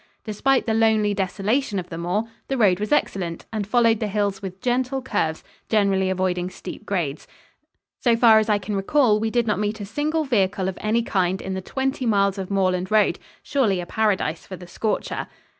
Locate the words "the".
0.65-0.73, 1.89-1.97, 2.47-2.57, 3.99-4.07, 11.53-11.61, 14.55-14.65